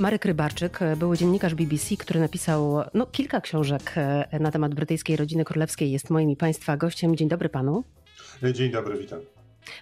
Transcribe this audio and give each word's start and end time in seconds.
Marek 0.00 0.24
Rybarczyk, 0.24 0.78
były 0.96 1.18
dziennikarz 1.18 1.54
BBC, 1.54 1.96
który 1.96 2.20
napisał 2.20 2.82
no, 2.94 3.06
kilka 3.06 3.40
książek 3.40 3.92
e, 3.96 4.38
na 4.40 4.50
temat 4.50 4.74
brytyjskiej 4.74 5.16
rodziny 5.16 5.44
królewskiej, 5.44 5.90
jest 5.90 6.10
moim 6.10 6.30
i 6.30 6.36
Państwa 6.36 6.76
gościem. 6.76 7.16
Dzień 7.16 7.28
dobry 7.28 7.48
Panu. 7.48 7.84
Dzień 8.52 8.70
dobry, 8.70 8.98
witam. 8.98 9.20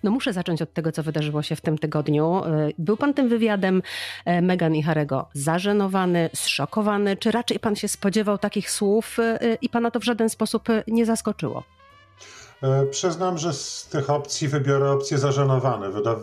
No 0.02 0.10
muszę 0.10 0.32
zacząć 0.32 0.62
od 0.62 0.72
tego, 0.72 0.92
co 0.92 1.02
wydarzyło 1.02 1.42
się 1.42 1.56
w 1.56 1.60
tym 1.60 1.78
tygodniu. 1.78 2.44
E, 2.44 2.68
był 2.78 2.96
pan 2.96 3.14
tym 3.14 3.28
wywiadem 3.28 3.82
e, 4.24 4.42
Meghan 4.42 4.74
i 4.74 4.82
Harego 4.82 5.28
zażenowany, 5.32 6.30
zszokowany, 6.34 7.16
czy 7.16 7.30
raczej 7.30 7.58
pan 7.58 7.76
się 7.76 7.88
spodziewał 7.88 8.38
takich 8.38 8.70
słów 8.70 9.16
i 9.62 9.68
pana 9.68 9.90
to 9.90 10.00
w 10.00 10.04
żaden 10.04 10.28
sposób 10.28 10.68
nie 10.86 11.06
zaskoczyło? 11.06 11.77
Przyznam, 12.90 13.38
że 13.38 13.52
z 13.52 13.86
tych 13.90 14.10
opcji 14.10 14.48
wybiorę 14.48 14.90
opcję 14.90 15.18
zażenowany. 15.18 15.90
Wyda 15.90 16.16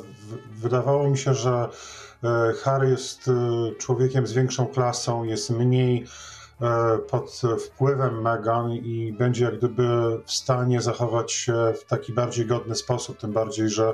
wydawało 0.62 1.10
mi 1.10 1.18
się, 1.18 1.34
że 1.34 1.70
E, 2.26 2.54
Harry 2.54 2.90
jest 2.90 3.28
e, 3.28 3.32
człowiekiem 3.76 4.28
z 4.28 4.34
większą 4.34 4.68
klasą, 4.68 5.24
jest 5.24 5.50
mniej 5.50 6.06
e, 6.62 6.98
pod 6.98 7.42
wpływem 7.66 8.22
Meghan 8.22 8.72
i 8.72 9.14
będzie 9.14 9.46
jak 9.46 9.58
gdyby 9.58 9.88
w 10.26 10.32
stanie 10.32 10.82
zachować 10.82 11.32
się 11.32 11.74
w 11.82 11.86
taki 11.86 12.14
bardziej 12.14 12.46
godny 12.46 12.76
sposób, 12.76 13.18
tym 13.18 13.34
bardziej, 13.34 13.70
że 13.70 13.94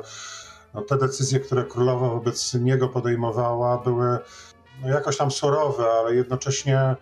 no, 0.74 0.82
te 0.82 0.98
decyzje, 0.98 1.40
które 1.40 1.64
królowa 1.64 2.10
wobec 2.10 2.54
niego 2.54 2.90
podejmowała, 2.90 3.78
były 3.78 4.20
no, 4.82 4.90
jakoś 4.90 5.18
tam 5.18 5.32
surowe, 5.32 5.86
ale 5.92 6.16
jednocześnie 6.16 6.96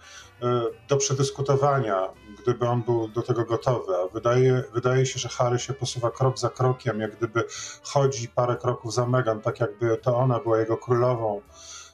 do 0.89 0.97
przedyskutowania 0.97 2.09
gdyby 2.43 2.67
on 2.67 2.81
był 2.81 3.07
do 3.07 3.21
tego 3.21 3.45
gotowy. 3.45 3.93
A 3.95 4.13
wydaje, 4.13 4.63
wydaje 4.73 5.05
się, 5.05 5.19
że 5.19 5.29
Harry 5.29 5.59
się 5.59 5.73
posuwa 5.73 6.11
krok 6.11 6.39
za 6.39 6.49
krokiem, 6.49 6.99
jak 6.99 7.15
gdyby 7.15 7.43
chodzi 7.83 8.27
parę 8.27 8.55
kroków 8.55 8.93
za 8.93 9.05
Meghan, 9.05 9.41
tak 9.41 9.59
jakby 9.59 9.97
to 9.97 10.17
ona 10.17 10.39
była 10.39 10.59
jego 10.59 10.77
królową, 10.77 11.41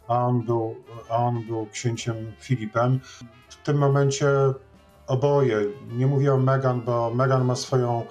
a 0.07 0.27
on 0.27 0.41
był, 0.41 0.75
a 1.09 1.17
on 1.17 1.43
był 1.43 1.67
księciem 1.71 2.33
Filipem. 2.39 2.99
W 3.49 3.55
tym 3.55 3.77
momencie 3.77 4.27
oboje, 5.07 5.57
nie 5.91 6.07
mówię 6.07 6.33
o 6.33 6.37
Meghan, 6.37 6.81
bo 6.81 7.11
Meghan 7.15 7.45
ma 7.45 7.55
swoją, 7.55 8.05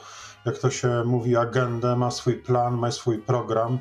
jak 0.45 0.58
to 0.58 0.70
się 0.70 1.05
mówi, 1.05 1.36
agendę, 1.36 1.97
ma 1.97 2.11
swój 2.11 2.34
plan, 2.34 2.75
ma 2.75 2.91
swój 2.91 3.19
program. 3.19 3.78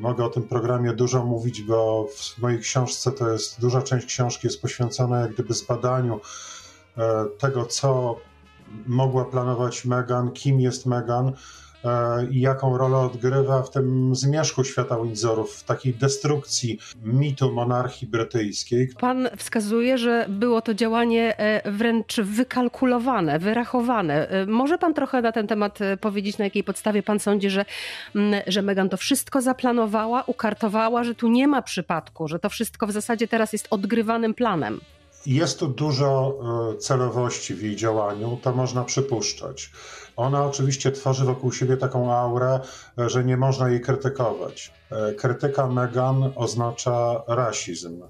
Mogę 0.00 0.24
o 0.24 0.28
tym 0.28 0.42
programie 0.42 0.92
dużo 0.92 1.24
mówić, 1.24 1.62
bo 1.62 2.08
w 2.16 2.38
mojej 2.38 2.60
książce 2.60 3.12
to 3.12 3.32
jest 3.32 3.60
duża 3.60 3.82
część 3.82 4.06
książki 4.06 4.46
jest 4.46 4.62
poświęcona 4.62 5.20
jak 5.20 5.34
gdyby 5.34 5.54
zbadaniu 5.54 6.20
E, 6.98 7.26
tego, 7.38 7.66
co 7.66 8.16
mogła 8.86 9.24
planować 9.24 9.84
Meghan, 9.84 10.30
kim 10.30 10.60
jest 10.60 10.86
Meghan 10.86 11.28
e, 11.28 11.32
i 12.30 12.40
jaką 12.40 12.78
rolę 12.78 12.98
odgrywa 12.98 13.62
w 13.62 13.70
tym 13.70 14.14
zmierzchu 14.14 14.64
świata 14.64 15.02
Windsorów, 15.02 15.54
w 15.54 15.64
takiej 15.64 15.94
destrukcji 15.94 16.78
mitu 17.04 17.52
monarchii 17.52 18.08
brytyjskiej. 18.08 18.88
Pan 19.00 19.28
wskazuje, 19.36 19.98
że 19.98 20.26
było 20.28 20.62
to 20.62 20.74
działanie 20.74 21.38
e, 21.38 21.72
wręcz 21.72 22.20
wykalkulowane, 22.20 23.38
wyrachowane. 23.38 24.28
Może 24.46 24.78
pan 24.78 24.94
trochę 24.94 25.22
na 25.22 25.32
ten 25.32 25.46
temat 25.46 25.78
powiedzieć, 26.00 26.38
na 26.38 26.44
jakiej 26.44 26.64
podstawie 26.64 27.02
pan 27.02 27.18
sądzi, 27.18 27.50
że, 27.50 27.64
mm, 28.14 28.40
że 28.46 28.62
Meghan 28.62 28.88
to 28.88 28.96
wszystko 28.96 29.40
zaplanowała, 29.40 30.22
ukartowała, 30.26 31.04
że 31.04 31.14
tu 31.14 31.28
nie 31.28 31.48
ma 31.48 31.62
przypadku, 31.62 32.28
że 32.28 32.38
to 32.38 32.48
wszystko 32.48 32.86
w 32.86 32.92
zasadzie 32.92 33.28
teraz 33.28 33.52
jest 33.52 33.66
odgrywanym 33.70 34.34
planem? 34.34 34.80
Jest 35.26 35.58
tu 35.58 35.68
dużo 35.68 36.38
e, 36.74 36.78
celowości 36.78 37.54
w 37.54 37.62
jej 37.62 37.76
działaniu, 37.76 38.38
to 38.42 38.52
można 38.52 38.84
przypuszczać. 38.84 39.70
Ona 40.16 40.44
oczywiście 40.44 40.92
tworzy 40.92 41.24
wokół 41.24 41.52
siebie 41.52 41.76
taką 41.76 42.14
aurę, 42.14 42.60
e, 42.98 43.10
że 43.10 43.24
nie 43.24 43.36
można 43.36 43.68
jej 43.68 43.80
krytykować. 43.80 44.72
E, 44.90 45.14
krytyka 45.14 45.66
Meghan 45.66 46.32
oznacza 46.36 47.22
rasizm. 47.28 48.02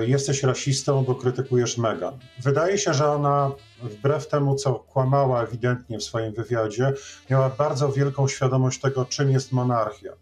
Jesteś 0.00 0.42
rasistą, 0.42 1.04
bo 1.04 1.14
krytykujesz 1.14 1.78
Meghan. 1.78 2.18
Wydaje 2.42 2.78
się, 2.78 2.94
że 2.94 3.06
ona, 3.06 3.50
wbrew 3.82 4.28
temu, 4.28 4.54
co 4.54 4.74
kłamała 4.74 5.42
ewidentnie 5.42 5.98
w 5.98 6.04
swoim 6.04 6.32
wywiadzie, 6.32 6.92
miała 7.30 7.48
bardzo 7.48 7.92
wielką 7.92 8.28
świadomość 8.28 8.80
tego, 8.80 9.04
czym 9.04 9.30
jest 9.30 9.52
monarchia 9.52 10.12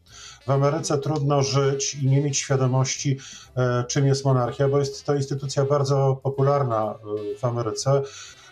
w 0.47 0.50
Ameryce 0.50 0.98
trudno 0.98 1.42
żyć 1.42 1.94
i 1.94 2.06
nie 2.06 2.20
mieć 2.20 2.38
świadomości, 2.38 3.19
e, 3.56 3.84
czym 3.84 4.06
jest 4.06 4.25
monarchia, 4.25 4.69
bo 4.69 4.78
jest 4.78 5.06
to 5.06 5.14
instytucja 5.14 5.64
bardzo 5.64 6.20
popularna 6.22 6.94
e, 7.34 7.38
w 7.38 7.44
Ameryce. 7.44 8.02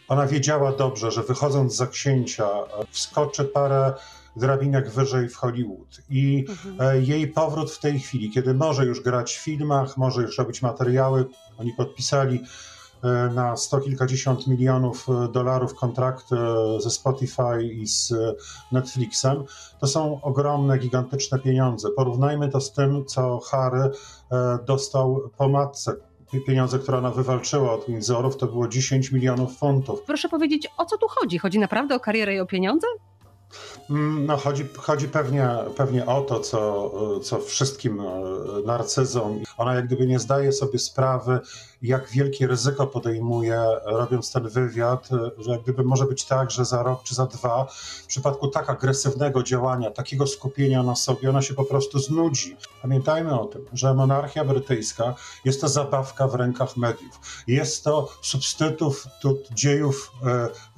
Ona 0.09 0.27
wiedziała 0.27 0.73
dobrze, 0.73 1.11
że 1.11 1.23
wychodząc 1.23 1.77
za 1.77 1.87
księcia, 1.87 2.49
e, 2.49 2.65
wskoczy 2.91 3.45
parę 3.45 3.93
drabinek 4.39 4.91
wyżej 4.91 5.29
w 5.29 5.37
Hollywood. 5.37 6.01
I 6.11 6.45
mhm. 6.49 7.05
jej 7.05 7.29
powrót 7.29 7.71
w 7.71 7.81
tej 7.81 8.01
chwili, 8.01 8.31
kiedy 8.31 8.55
może 8.55 8.87
już 8.87 9.01
grać 9.01 9.37
w 9.37 9.43
filmach, 9.43 9.97
może 9.97 10.23
już 10.23 10.39
robić 10.39 10.63
materiały, 10.63 11.27
oni 11.59 11.73
podpisali 11.73 12.41
E, 13.03 13.31
na 13.35 13.57
sto 13.57 13.81
kilkadziesiąt 13.81 14.47
milionów 14.47 15.07
e, 15.09 15.29
dolarów 15.33 15.75
kontrakt 15.75 16.33
e, 16.33 16.37
ze 16.81 16.91
Spotify 16.91 17.63
i 17.63 17.87
z 17.87 18.13
Netflixem, 18.73 19.45
to 19.81 19.87
są 19.87 20.21
ogromne, 20.23 20.79
gigantyczne 20.79 21.39
pieniądze. 21.39 21.89
Porównajmy 21.97 22.49
to 22.49 22.61
z 22.61 22.73
tym, 22.73 23.05
co 23.05 23.41
Harry 23.51 23.91
dostał 24.67 25.31
po 25.37 25.49
matce 25.49 25.93
pieniądze, 26.47 26.79
które 26.79 26.99
ona 26.99 27.11
wywalczyła 27.11 27.73
od 27.73 27.87
Windsorów, 27.87 28.37
to 28.37 28.47
było 28.47 28.69
10 28.69 29.13
milionów 29.13 29.59
funtów. 29.59 30.03
Proszę 30.03 30.29
powiedzieć, 30.29 30.69
o 30.77 30.85
co 30.85 30.99
tu 30.99 31.07
chodzi? 31.09 31.39
Chodzi 31.39 31.59
naprawdę 31.59 31.95
o 31.95 32.01
karierę 32.01 32.35
i 32.35 32.41
o 32.41 32.47
pieniądze? 32.47 32.87
Mm, 33.91 34.27
no, 34.27 34.37
chodzi, 34.37 34.69
chodzi 34.77 35.09
pewnie, 35.09 35.49
pewnie 35.77 36.07
o 36.07 36.21
to, 36.21 36.41
co, 36.41 36.91
co 37.21 37.39
wszystkim 37.39 38.03
narcyzom. 38.67 39.43
Ona 39.57 39.75
jak 39.75 39.87
gdyby 39.87 40.07
nie 40.07 40.19
zdaje 40.19 40.53
sobie 40.53 40.79
sprawy, 40.79 41.41
jak 41.83 42.11
wielkie 42.11 42.47
ryzyko 42.47 42.87
podejmuje, 42.87 43.63
robiąc 43.85 44.33
ten 44.33 44.49
wywiad, 44.49 45.09
że 45.39 45.51
jak 45.51 45.63
gdyby 45.63 45.85
może 45.85 46.05
być 46.05 46.25
tak, 46.25 46.51
że 46.51 46.65
za 46.65 46.83
rok 46.83 47.03
czy 47.03 47.15
za 47.15 47.27
dwa, 47.27 47.67
w 48.03 48.07
przypadku 48.07 48.49
tak 48.49 48.71
agresywnego 48.71 49.43
działania, 49.43 49.91
takiego 49.91 50.27
skupienia 50.27 50.83
na 50.83 50.95
sobie, 50.95 51.31
ona 51.31 51.43
się 51.43 51.55
po 51.55 51.65
prostu 51.65 51.99
znudzi. 51.99 52.57
Pamiętajmy 52.83 53.41
o 53.41 53.45
tym, 53.45 53.65
że 53.73 53.95
monarchia 53.95 54.45
brytyjska 54.45 55.15
jest 55.45 55.61
to 55.61 55.69
zabawka 55.69 56.29
w 56.29 56.35
rękach 56.35 56.77
mediów. 56.77 57.21
Jest 57.47 57.85
to 57.85 58.09
substytut 58.23 59.49
dziejów 59.55 60.13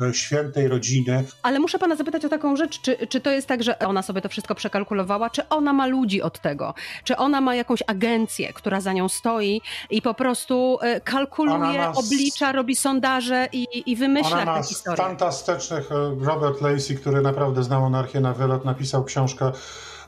e, 0.01 0.07
e, 0.07 0.15
świętej 0.15 0.69
rodziny. 0.69 1.25
Ale 1.43 1.61
muszę 1.61 1.79
pana 1.79 1.97
zapytać 1.97 2.25
o 2.25 2.29
taką 2.29 2.57
rzecz, 2.61 2.81
czy, 2.81 3.07
czy 3.07 3.21
to 3.21 3.31
jest 3.31 3.47
tak, 3.47 3.63
że 3.63 3.79
ona 3.79 4.03
sobie 4.03 4.21
to 4.21 4.29
wszystko 4.29 4.55
przekalkulowała, 4.55 5.31
czy 5.31 5.49
ona 5.49 5.73
ma 5.73 5.87
ludzi 5.87 6.23
od 6.23 6.41
tego? 6.41 6.75
Czy 7.05 7.17
ona 7.17 7.41
ma 7.41 7.55
jakąś 7.55 7.83
agencję, 7.87 8.53
która 8.53 8.81
za 8.81 8.93
nią 8.93 9.09
stoi 9.09 9.63
i 9.91 10.03
po 10.03 10.15
prostu 10.15 10.79
e, 10.83 11.01
kalkuluje, 11.01 11.79
ma, 11.79 11.93
oblicza, 11.93 12.53
robi 12.53 12.77
sondaże 12.77 13.49
i, 13.53 13.91
i 13.91 13.97
wymyśla 13.97 14.57
te 14.57 14.63
historie. 14.63 14.97
fantastycznych, 14.97 15.93
e, 15.93 16.25
Robert 16.25 16.61
Lacey, 16.61 16.97
który 16.97 17.23
naprawdę 17.23 17.63
zna 17.63 17.81
monarchię 17.81 18.21
na 18.21 18.35
wiele 18.35 18.61
napisał 18.65 19.05
książkę 19.05 19.53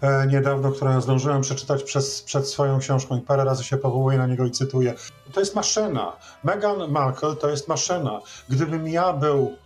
e, 0.01 0.27
niedawno, 0.27 0.73
którą 0.73 1.01
zdążyłem 1.01 1.43
przeczytać 1.43 1.83
przez, 1.83 2.23
przed 2.23 2.49
swoją 2.49 2.79
książką 2.79 3.19
i 3.19 3.21
parę 3.21 3.45
razy 3.45 3.65
się 3.65 3.77
powołuję 3.77 4.19
na 4.19 4.27
niego 4.27 4.45
i 4.45 4.51
cytuję. 4.51 4.95
To 5.33 5.41
jest 5.41 5.55
maszyna. 5.55 6.13
Meghan 6.45 6.91
Markle 6.91 7.37
to 7.37 7.49
jest 7.49 7.69
maszyna. 7.69 8.21
Gdybym 8.49 8.89
ja 8.89 9.13
był 9.13 9.57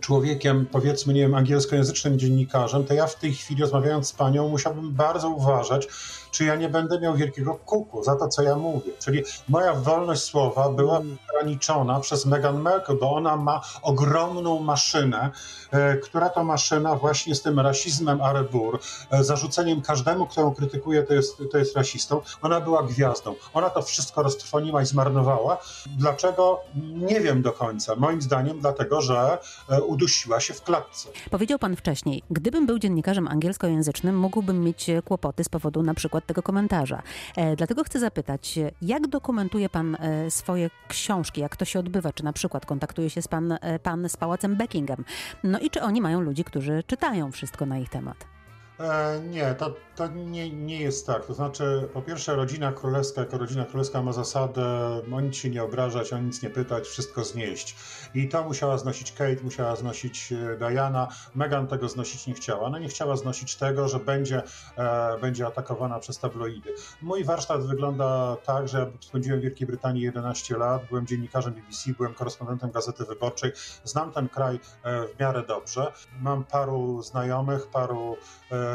człowiekiem, 0.00 0.66
powiedzmy, 0.72 1.14
nie 1.14 1.20
wiem, 1.20 1.34
angielskojęzycznym 1.34 2.18
dziennikarzem, 2.18 2.84
to 2.84 2.94
ja 2.94 3.06
w 3.06 3.14
tej 3.14 3.34
chwili 3.34 3.60
rozmawiając 3.60 4.08
z 4.08 4.12
panią 4.12 4.48
musiałbym 4.48 4.92
bardzo 4.92 5.28
uważać, 5.28 5.88
czy 6.36 6.44
ja 6.44 6.56
nie 6.56 6.68
będę 6.68 7.00
miał 7.00 7.16
wielkiego 7.16 7.54
kuku 7.54 8.04
za 8.04 8.16
to, 8.16 8.28
co 8.28 8.42
ja 8.42 8.56
mówię. 8.56 8.92
Czyli 8.98 9.22
moja 9.48 9.74
wolność 9.74 10.22
słowa 10.22 10.68
była 10.68 10.96
mm. 10.96 11.16
ograniczona 11.28 12.00
przez 12.00 12.26
Meghan 12.26 12.60
Markle, 12.60 12.94
bo 12.94 13.14
ona 13.14 13.36
ma 13.36 13.60
ogromną 13.82 14.60
maszynę, 14.60 15.30
e, 15.70 15.96
która 15.96 16.28
to 16.28 16.44
maszyna 16.44 16.96
właśnie 16.96 17.34
z 17.34 17.42
tym 17.42 17.60
rasizmem 17.60 18.20
Arebur, 18.20 18.80
e, 19.10 19.24
zarzuceniem 19.24 19.82
każdemu, 19.82 20.26
kto 20.26 20.40
ją 20.40 20.54
krytykuje, 20.54 21.02
to 21.02 21.14
jest, 21.14 21.42
to 21.52 21.58
jest 21.58 21.76
rasistą, 21.76 22.20
ona 22.42 22.60
była 22.60 22.82
gwiazdą. 22.82 23.34
Ona 23.54 23.70
to 23.70 23.82
wszystko 23.82 24.22
roztrwoniła 24.22 24.82
i 24.82 24.86
zmarnowała. 24.86 25.58
Dlaczego? 25.86 26.60
Nie 26.94 27.20
wiem 27.20 27.42
do 27.42 27.52
końca. 27.52 27.96
Moim 27.96 28.22
zdaniem 28.22 28.60
dlatego, 28.60 29.00
że 29.00 29.38
e, 29.70 29.75
udusiła 29.84 30.40
się 30.40 30.54
w 30.54 30.62
klatce. 30.62 31.08
Powiedział 31.30 31.58
pan 31.58 31.76
wcześniej, 31.76 32.22
gdybym 32.30 32.66
był 32.66 32.78
dziennikarzem 32.78 33.28
angielskojęzycznym, 33.28 34.18
mógłbym 34.18 34.64
mieć 34.64 34.86
kłopoty 35.04 35.44
z 35.44 35.48
powodu 35.48 35.82
na 35.82 35.94
przykład 35.94 36.26
tego 36.26 36.42
komentarza. 36.42 37.02
E, 37.36 37.56
dlatego 37.56 37.84
chcę 37.84 38.00
zapytać, 38.00 38.58
jak 38.82 39.06
dokumentuje 39.06 39.68
Pan 39.68 39.94
e, 39.94 40.30
swoje 40.30 40.70
książki, 40.88 41.40
jak 41.40 41.56
to 41.56 41.64
się 41.64 41.78
odbywa? 41.78 42.12
Czy 42.12 42.24
na 42.24 42.32
przykład 42.32 42.66
kontaktuje 42.66 43.10
się 43.10 43.22
z 43.22 43.28
Pan, 43.28 43.52
e, 43.52 43.78
pan 43.78 44.08
z 44.08 44.16
Pałacem 44.16 44.56
Buckingham? 44.56 45.04
No 45.44 45.58
i 45.58 45.70
czy 45.70 45.82
oni 45.82 46.00
mają 46.00 46.20
ludzi, 46.20 46.44
którzy 46.44 46.82
czytają 46.86 47.32
wszystko 47.32 47.66
na 47.66 47.78
ich 47.78 47.88
temat? 47.88 48.35
E, 48.80 49.20
nie, 49.20 49.54
to, 49.54 49.74
to 49.96 50.06
nie, 50.06 50.50
nie 50.50 50.80
jest 50.80 51.06
tak. 51.06 51.26
To 51.26 51.34
znaczy, 51.34 51.88
po 51.92 52.02
pierwsze, 52.02 52.36
rodzina 52.36 52.72
królewska, 52.72 53.20
jako 53.20 53.38
rodzina 53.38 53.64
królewska 53.64 54.02
ma 54.02 54.12
zasadę 54.12 54.66
o 55.12 55.20
nic 55.20 55.36
się 55.36 55.50
nie 55.50 55.62
obrażać, 55.62 56.12
o 56.12 56.18
nic 56.18 56.42
nie 56.42 56.50
pytać, 56.50 56.86
wszystko 56.86 57.24
znieść. 57.24 57.76
I 58.14 58.28
to 58.28 58.44
musiała 58.44 58.78
znosić 58.78 59.12
Kate, 59.12 59.42
musiała 59.42 59.76
znosić 59.76 60.32
e, 60.32 60.56
Diana. 60.56 61.08
Meghan 61.34 61.66
tego 61.66 61.88
znosić 61.88 62.26
nie 62.26 62.34
chciała. 62.34 62.60
Ona 62.60 62.78
nie 62.78 62.88
chciała 62.88 63.16
znosić 63.16 63.56
tego, 63.56 63.88
że 63.88 63.98
będzie, 63.98 64.42
e, 64.76 65.18
będzie 65.18 65.46
atakowana 65.46 65.98
przez 65.98 66.18
tabloidy. 66.18 66.74
Mój 67.02 67.24
warsztat 67.24 67.66
wygląda 67.66 68.36
tak, 68.46 68.68
że 68.68 68.90
spędziłem 69.00 69.40
w 69.40 69.42
Wielkiej 69.42 69.66
Brytanii 69.66 70.02
11 70.02 70.56
lat, 70.56 70.82
byłem 70.88 71.06
dziennikarzem 71.06 71.52
BBC, 71.52 71.92
byłem 71.92 72.14
korespondentem 72.14 72.70
Gazety 72.70 73.04
Wyborczej, 73.04 73.52
znam 73.84 74.12
ten 74.12 74.28
kraj 74.28 74.60
e, 74.82 75.06
w 75.08 75.20
miarę 75.20 75.42
dobrze. 75.42 75.92
Mam 76.20 76.44
paru 76.44 77.02
znajomych, 77.02 77.66
paru 77.66 78.16
e, 78.50 78.65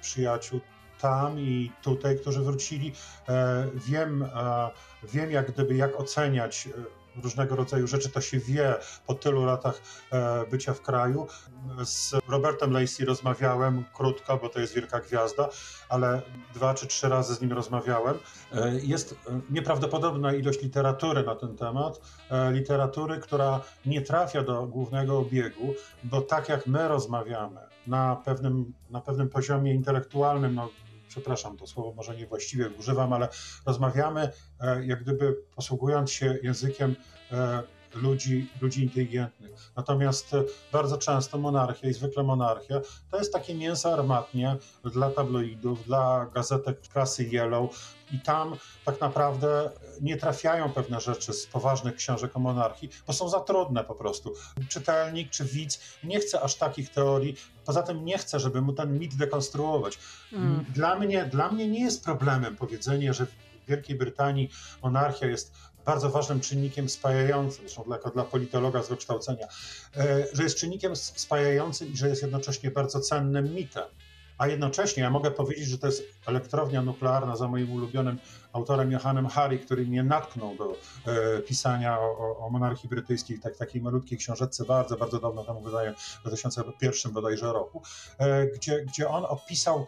przyjaciół 0.00 0.60
tam 1.00 1.40
i 1.40 1.72
tutaj, 1.82 2.18
którzy 2.18 2.40
wrócili. 2.40 2.92
E, 3.28 3.66
wiem, 3.74 4.22
e, 4.22 4.70
wiem 5.04 5.30
jak 5.30 5.52
gdyby 5.52 5.74
jak 5.74 6.00
oceniać 6.00 6.68
różnego 7.22 7.56
rodzaju 7.56 7.86
rzeczy, 7.86 8.08
to 8.08 8.20
się 8.20 8.38
wie 8.38 8.74
po 9.06 9.14
tylu 9.14 9.44
latach 9.44 9.80
bycia 10.50 10.74
w 10.74 10.80
kraju. 10.80 11.26
Z 11.84 12.14
Robertem 12.28 12.72
Lacey 12.72 13.06
rozmawiałem 13.06 13.84
krótko, 13.94 14.36
bo 14.36 14.48
to 14.48 14.60
jest 14.60 14.74
wielka 14.74 15.00
gwiazda, 15.00 15.48
ale 15.88 16.22
dwa 16.54 16.74
czy 16.74 16.86
trzy 16.86 17.08
razy 17.08 17.34
z 17.34 17.40
nim 17.40 17.52
rozmawiałem. 17.52 18.18
Jest 18.82 19.18
nieprawdopodobna 19.50 20.34
ilość 20.34 20.62
literatury 20.62 21.22
na 21.22 21.34
ten 21.34 21.56
temat, 21.56 22.00
literatury, 22.52 23.18
która 23.18 23.60
nie 23.86 24.02
trafia 24.02 24.42
do 24.42 24.66
głównego 24.66 25.18
obiegu, 25.18 25.74
bo 26.04 26.20
tak 26.20 26.48
jak 26.48 26.66
my 26.66 26.88
rozmawiamy, 26.88 27.60
na 27.86 28.16
pewnym, 28.24 28.72
na 28.90 29.00
pewnym 29.00 29.28
poziomie 29.28 29.74
intelektualnym, 29.74 30.54
no, 30.54 30.68
przepraszam, 31.08 31.56
to 31.56 31.66
słowo 31.66 31.92
może 31.92 32.16
niewłaściwie 32.16 32.70
używam, 32.78 33.12
ale 33.12 33.28
rozmawiamy 33.66 34.30
e, 34.60 34.86
jak 34.86 35.02
gdyby 35.02 35.36
posługując 35.54 36.12
się 36.12 36.38
językiem 36.42 36.96
e, 37.32 37.62
ludzi, 37.94 38.50
ludzi 38.60 38.82
inteligentnych. 38.82 39.72
Natomiast 39.76 40.34
e, 40.34 40.44
bardzo 40.72 40.98
często 40.98 41.38
monarchia 41.38 41.88
i 41.88 41.92
zwykle 41.92 42.22
monarchia 42.22 42.80
to 43.10 43.18
jest 43.18 43.32
takie 43.32 43.54
mięso 43.54 43.92
armatnie 43.92 44.56
dla 44.84 45.10
tabloidów, 45.10 45.84
dla 45.84 46.30
gazetek 46.34 46.80
klasy 46.80 47.24
Yellow 47.24 47.95
i 48.12 48.20
tam 48.20 48.56
tak 48.84 49.00
naprawdę 49.00 49.70
nie 50.00 50.16
trafiają 50.16 50.72
pewne 50.72 51.00
rzeczy 51.00 51.32
z 51.32 51.46
poważnych 51.46 51.94
książek 51.94 52.36
o 52.36 52.40
monarchii, 52.40 52.88
bo 53.06 53.12
są 53.12 53.28
za 53.28 53.40
trudne 53.40 53.84
po 53.84 53.94
prostu. 53.94 54.34
Czytelnik 54.68 55.30
czy 55.30 55.44
widz 55.44 55.80
nie 56.04 56.20
chce 56.20 56.40
aż 56.40 56.54
takich 56.54 56.90
teorii, 56.90 57.36
poza 57.64 57.82
tym 57.82 58.04
nie 58.04 58.18
chce, 58.18 58.40
żeby 58.40 58.60
mu 58.60 58.72
ten 58.72 58.98
mit 58.98 59.14
dekonstruować. 59.14 59.98
Mm. 60.32 60.64
Dla, 60.74 60.96
mnie, 60.98 61.24
dla 61.24 61.52
mnie 61.52 61.68
nie 61.68 61.80
jest 61.80 62.04
problemem 62.04 62.56
powiedzenie, 62.56 63.14
że 63.14 63.26
w 63.26 63.30
Wielkiej 63.68 63.96
Brytanii 63.96 64.50
monarchia 64.82 65.26
jest 65.26 65.52
bardzo 65.86 66.10
ważnym 66.10 66.40
czynnikiem 66.40 66.88
spajającym, 66.88 67.60
zresztą 67.60 67.82
dla, 67.82 67.98
dla 67.98 68.24
politologa 68.24 68.82
z 68.82 68.88
wykształcenia, 68.88 69.46
e, 69.96 70.26
że 70.32 70.42
jest 70.42 70.56
czynnikiem 70.56 70.96
spajającym 70.96 71.92
i 71.92 71.96
że 71.96 72.08
jest 72.08 72.22
jednocześnie 72.22 72.70
bardzo 72.70 73.00
cennym 73.00 73.54
mitem. 73.54 73.84
A 74.38 74.46
jednocześnie 74.46 75.02
ja 75.02 75.10
mogę 75.10 75.30
powiedzieć, 75.30 75.66
że 75.68 75.78
to 75.78 75.86
jest 75.86 76.02
elektrownia 76.26 76.82
nuklearna 76.82 77.36
za 77.36 77.48
moim 77.48 77.72
ulubionym 77.72 78.18
autorem 78.52 78.92
Johannem 78.92 79.26
Harry, 79.26 79.58
który 79.58 79.86
mnie 79.86 80.02
natknął 80.02 80.56
do 80.56 80.76
e, 81.06 81.40
pisania 81.40 81.98
o, 82.00 82.38
o, 82.38 82.50
monarchii 82.50 82.88
brytyjskiej, 82.88 83.38
tak, 83.38 83.56
takiej 83.56 83.82
malutkiej 83.82 84.18
książeczce 84.18 84.64
bardzo, 84.64 84.96
bardzo 84.96 85.20
dawno 85.20 85.44
temu 85.44 85.60
wydaje, 85.60 85.94
w 85.94 86.20
2001 86.20 87.12
bodajże 87.12 87.52
roku, 87.52 87.82
e, 88.18 88.46
gdzie, 88.46 88.84
gdzie 88.84 89.08
on 89.08 89.24
opisał, 89.24 89.86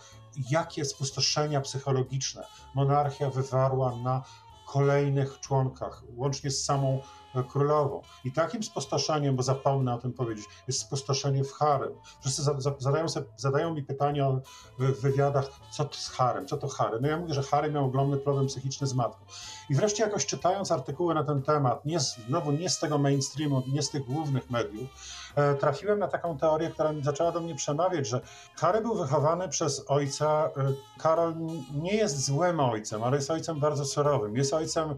jakie 0.50 0.84
spustoszenia 0.84 1.60
psychologiczne 1.60 2.46
monarchia 2.74 3.30
wywarła 3.30 3.96
na 3.96 4.22
kolejnych 4.66 5.40
członkach, 5.40 6.02
łącznie 6.16 6.50
z 6.50 6.64
samą 6.64 7.00
królową. 7.44 8.02
I 8.24 8.32
takim 8.32 8.62
spustoszeniem, 8.62 9.36
bo 9.36 9.42
zapomnę 9.42 9.94
o 9.94 9.98
tym 9.98 10.12
powiedzieć, 10.12 10.46
jest 10.68 10.80
spustoszenie 10.80 11.44
w 11.44 11.52
harem. 11.52 11.92
Wszyscy 12.20 12.42
zadają, 12.78 13.08
sobie, 13.08 13.26
zadają 13.36 13.74
mi 13.74 13.82
pytania 13.82 14.30
w 14.78 15.00
wywiadach, 15.00 15.50
co 15.70 15.84
to 15.84 15.96
z 15.96 16.08
harem, 16.08 16.46
co 16.46 16.56
to 16.56 16.68
harem. 16.68 17.02
No 17.02 17.08
ja 17.08 17.16
mówię, 17.16 17.34
że 17.34 17.42
harem 17.42 17.72
miał 17.72 17.84
ogromny 17.84 18.16
problem 18.16 18.46
psychiczny 18.46 18.86
z 18.86 18.94
matką. 18.94 19.24
I 19.70 19.74
wreszcie 19.74 20.02
jakoś 20.02 20.26
czytając 20.26 20.72
artykuły 20.72 21.14
na 21.14 21.24
ten 21.24 21.42
temat, 21.42 21.84
nie, 21.84 22.00
znowu 22.00 22.52
nie 22.52 22.70
z 22.70 22.78
tego 22.78 22.98
mainstreamu, 22.98 23.62
nie 23.72 23.82
z 23.82 23.90
tych 23.90 24.04
głównych 24.04 24.50
mediów, 24.50 24.88
e, 25.34 25.54
trafiłem 25.54 25.98
na 25.98 26.08
taką 26.08 26.38
teorię, 26.38 26.70
która 26.70 26.92
zaczęła 27.02 27.32
do 27.32 27.40
mnie 27.40 27.54
przemawiać, 27.54 28.08
że 28.08 28.20
Harry 28.56 28.80
był 28.80 28.94
wychowany 28.94 29.48
przez 29.48 29.84
ojca. 29.88 30.50
E, 30.56 30.72
Karol 30.98 31.34
nie 31.74 31.94
jest 31.96 32.24
złym 32.24 32.60
ojcem, 32.60 33.02
ale 33.02 33.16
jest 33.16 33.30
ojcem 33.30 33.60
bardzo 33.60 33.84
surowym. 33.84 34.36
Jest 34.36 34.54
ojcem 34.54 34.94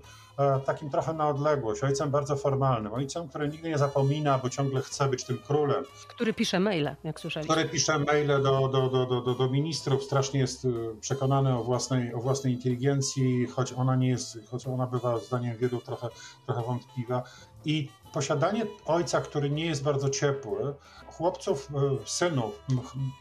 takim 0.64 0.90
trochę 0.90 1.14
na 1.14 1.28
odległość, 1.28 1.84
ojcem 1.84 2.10
bardzo 2.10 2.36
formalnym, 2.36 2.92
ojcem, 2.92 3.28
który 3.28 3.48
nigdy 3.48 3.68
nie 3.68 3.78
zapomina, 3.78 4.38
bo 4.38 4.50
ciągle 4.50 4.82
chce 4.82 5.08
być 5.08 5.24
tym 5.24 5.38
królem. 5.38 5.84
Który 6.08 6.34
pisze 6.34 6.60
maile, 6.60 6.96
jak 7.04 7.20
słyszeliśmy. 7.20 7.54
Który 7.54 7.68
pisze 7.68 7.98
maile 7.98 8.42
do, 8.42 8.68
do, 8.68 8.88
do, 8.88 9.20
do, 9.20 9.34
do, 9.34 9.48
ministrów, 9.48 10.04
strasznie 10.04 10.40
jest 10.40 10.66
przekonany 11.00 11.58
o 11.58 11.64
własnej, 11.64 12.14
o 12.14 12.18
własnej 12.18 12.52
inteligencji, 12.52 13.46
choć 13.46 13.72
ona 13.72 13.96
nie 13.96 14.08
jest, 14.08 14.38
choć 14.50 14.66
ona 14.66 14.86
bywa 14.86 15.18
zdaniem 15.18 15.56
wielu 15.56 15.80
trochę, 15.80 16.08
trochę 16.46 16.62
wątpliwa. 16.62 17.22
I 17.64 17.88
posiadanie 18.12 18.66
ojca, 18.86 19.20
który 19.20 19.50
nie 19.50 19.66
jest 19.66 19.82
bardzo 19.82 20.10
ciepły, 20.10 20.74
chłopców, 21.06 21.68
e, 21.74 22.06
synów 22.06 22.64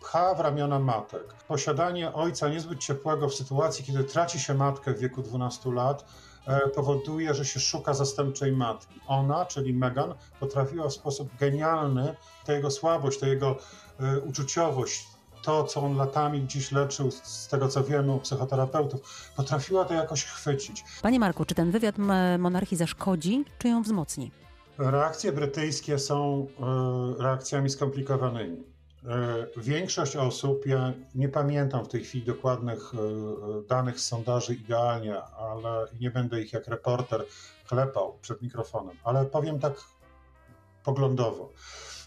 pcha 0.02 0.36
w 0.36 0.40
ramiona 0.40 0.80
matek. 0.80 1.34
Posiadanie 1.48 2.14
ojca 2.14 2.50
niezbyt 2.50 2.80
ciepłego 2.80 3.30
w 3.30 3.34
sytuacji, 3.34 3.86
kiedy 3.86 4.04
traci 4.04 4.40
się 4.40 4.54
matkę 4.54 4.94
w 4.94 5.00
wieku 5.00 5.22
12 5.22 5.72
lat, 5.72 6.02
e, 6.02 6.29
powoduje, 6.76 7.34
że 7.34 7.46
się 7.46 7.60
szuka 7.60 7.94
zastępczej 7.94 8.52
matki. 8.52 9.00
Ona, 9.08 9.46
czyli 9.46 9.74
Megan, 9.74 10.14
potrafiła 10.40 10.90
w 10.90 10.94
sposób 10.94 11.30
genialny 11.40 12.16
tę 12.46 12.54
jego 12.54 12.72
słabość, 12.72 13.20
tę 13.20 13.30
jego 13.30 13.58
e, 14.00 14.20
uczuciowość, 14.20 15.08
to, 15.42 15.64
co 15.64 15.82
on 15.82 15.96
latami 15.96 16.42
gdzieś 16.42 16.72
leczył, 16.72 17.12
z 17.12 17.48
tego 17.48 17.68
co 17.68 17.84
wiemy 17.84 18.12
u 18.12 18.20
psychoterapeutów, 18.20 19.32
potrafiła 19.36 19.86
to 19.86 19.94
jakoś 19.94 20.26
chwycić. 20.26 20.84
Panie 21.02 21.20
Marku, 21.20 21.46
czy 21.46 21.56
ten 21.56 21.72
wywiad 21.72 21.96
monarchii 22.40 22.78
zaszkodzi, 22.78 23.46
czy 23.60 23.68
ją 23.68 23.84
wzmocni? 23.84 24.32
Reakcje 24.78 25.32
brytyjskie 25.32 26.00
są 26.00 26.48
e, 26.60 27.24
reakcjami 27.24 27.70
skomplikowanymi. 27.70 28.64
E, 29.06 29.48
większość 29.58 30.16
osób, 30.16 30.66
ja 30.66 30.94
nie 31.16 31.30
pamiętam 31.30 31.86
w 31.86 31.88
tej 31.88 32.04
chwili 32.04 32.26
dokładnych 32.26 32.94
e, 32.94 32.98
danych 33.68 34.00
z 34.00 34.08
sondaży 34.08 34.54
idealnie, 34.54 35.22
ale 35.22 35.86
nie 36.00 36.12
będę 36.12 36.42
ich 36.42 36.54
jak 36.54 36.68
reporter 36.68 37.26
klepał 37.68 38.18
przed 38.22 38.42
mikrofonem, 38.42 38.98
ale 39.04 39.26
powiem 39.26 39.60
tak 39.60 39.74
poglądowo. 40.84 41.54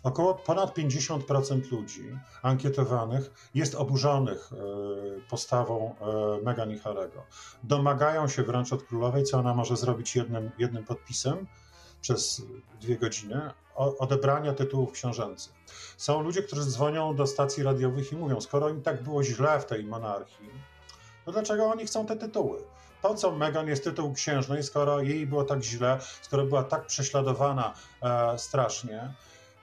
Około 0.03 0.35
ponad 0.35 0.77
50% 0.77 1.73
ludzi 1.73 2.19
ankietowanych 2.43 3.50
jest 3.55 3.75
oburzonych 3.75 4.50
postawą 5.31 5.94
Meghan 6.43 6.71
i 6.71 6.79
Harego. 6.79 7.23
Domagają 7.62 8.29
się 8.29 8.43
wręcz 8.43 8.73
od 8.73 8.83
królowej, 8.83 9.25
co 9.25 9.39
ona 9.39 9.55
może 9.55 9.77
zrobić 9.77 10.17
jednym, 10.17 10.50
jednym 10.59 10.85
podpisem, 10.85 11.47
przez 12.03 12.43
dwie 12.81 12.97
godziny 12.97 13.51
odebrania 13.75 14.53
tytułów 14.53 14.93
książęcych. 14.93 15.53
Są 15.97 16.23
ludzie, 16.23 16.43
którzy 16.43 16.65
dzwonią 16.65 17.17
do 17.17 17.27
stacji 17.27 17.63
radiowych 17.63 18.13
i 18.13 18.17
mówią, 18.17 18.41
skoro 18.41 18.69
im 18.69 18.82
tak 18.82 19.03
było 19.03 19.25
źle 19.25 19.61
w 19.61 19.65
tej 19.65 19.85
monarchii, 19.85 20.51
to 21.25 21.32
dlaczego 21.32 21.67
oni 21.67 21.87
chcą 21.87 22.06
te 22.06 22.17
tytuły? 22.17 22.63
Po 23.03 23.15
co 23.15 23.32
Meghan 23.32 23.69
jest 23.69 23.85
tytuł 23.85 24.13
księżnej, 24.13 24.63
skoro 24.63 25.01
jej 25.01 25.27
było 25.27 25.44
tak 25.44 25.63
źle, 25.63 25.99
skoro 26.23 26.47
była 26.47 26.63
tak 26.63 26.87
prześladowana 26.87 27.75
e, 28.03 28.39
strasznie? 28.39 29.15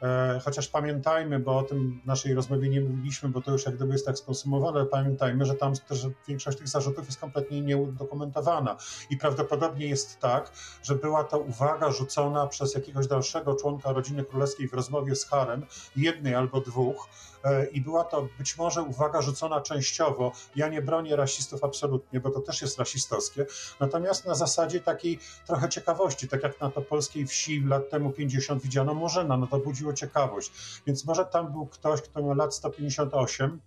E, 0.01 0.39
chociaż 0.45 0.67
pamiętajmy, 0.67 1.39
bo 1.39 1.57
o 1.57 1.63
tym 1.63 2.01
w 2.03 2.07
naszej 2.07 2.33
rozmowie 2.33 2.69
nie 2.69 2.81
mówiliśmy, 2.81 3.29
bo 3.29 3.41
to 3.41 3.51
już 3.51 3.65
jak 3.65 3.75
gdyby 3.75 3.91
jest 3.91 4.05
tak 4.05 4.17
skonsumowane, 4.17 4.85
pamiętajmy, 4.85 5.45
że 5.45 5.55
tam 5.55 5.73
też 5.75 6.07
większość 6.27 6.57
tych 6.57 6.67
zarzutów 6.67 7.05
jest 7.05 7.19
kompletnie 7.19 7.61
nieudokumentowana. 7.61 8.77
I 9.09 9.17
prawdopodobnie 9.17 9.87
jest 9.87 10.19
tak, 10.19 10.51
że 10.83 10.95
była 10.95 11.23
to 11.23 11.39
uwaga 11.39 11.91
rzucona 11.91 12.47
przez 12.47 12.75
jakiegoś 12.75 13.07
dalszego 13.07 13.55
członka 13.55 13.91
rodziny 13.91 14.23
królewskiej 14.23 14.67
w 14.67 14.73
rozmowie 14.73 15.15
z 15.15 15.25
Harem, 15.25 15.65
jednej 15.95 16.35
albo 16.35 16.61
dwóch, 16.61 17.09
e, 17.43 17.65
i 17.65 17.81
była 17.81 18.03
to 18.03 18.27
być 18.37 18.57
może 18.57 18.81
uwaga 18.81 19.21
rzucona 19.21 19.61
częściowo. 19.61 20.31
Ja 20.55 20.67
nie 20.67 20.81
bronię 20.81 21.15
rasistów 21.15 21.63
absolutnie, 21.63 22.19
bo 22.19 22.29
to 22.29 22.39
też 22.39 22.61
jest 22.61 22.79
rasistowskie, 22.79 23.45
natomiast 23.79 24.25
na 24.25 24.35
zasadzie 24.35 24.79
takiej 24.79 25.19
trochę 25.47 25.69
ciekawości, 25.69 26.27
tak 26.27 26.43
jak 26.43 26.61
na 26.61 26.71
to 26.71 26.81
polskiej 26.81 27.27
wsi 27.27 27.63
lat 27.63 27.89
temu 27.89 28.11
50 28.11 28.63
widziano 28.63 28.93
Murzyna, 28.93 29.37
no 29.37 29.47
to 29.47 29.59
budziło 29.59 29.88
ciekawość. 29.93 30.51
Więc 30.87 31.05
może 31.05 31.25
tam 31.25 31.51
był 31.51 31.65
ktoś, 31.65 32.01
kto 32.01 32.21
miał 32.21 32.33
lat 32.33 32.55
158, 32.55 33.59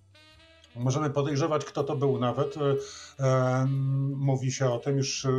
Możemy 0.77 1.11
podejrzewać, 1.11 1.65
kto 1.65 1.85
to 1.85 1.97
był 1.97 2.19
nawet. 2.19 2.55
E, 2.57 2.61
e, 3.25 3.67
mówi 4.17 4.53
się 4.53 4.71
o 4.71 4.79
tym 4.79 4.97
już, 4.97 5.25
e, 5.25 5.31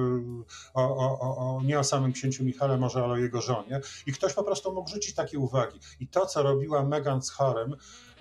o, 0.73 0.81
o, 0.81 1.37
o, 1.37 1.61
nie 1.63 1.79
o 1.79 1.83
samym 1.83 2.13
księciu 2.13 2.43
Michale, 2.43 2.77
może 2.77 3.03
ale 3.03 3.13
o 3.13 3.17
jego 3.17 3.41
żonie. 3.41 3.81
I 4.05 4.11
ktoś 4.11 4.33
po 4.33 4.43
prostu 4.43 4.73
mógł 4.73 4.89
rzucić 4.89 5.15
takie 5.15 5.39
uwagi. 5.39 5.79
I 5.99 6.07
to, 6.07 6.25
co 6.25 6.43
robiła 6.43 6.83
Meghan 6.83 7.21
z 7.21 7.31
Harem, 7.31 7.75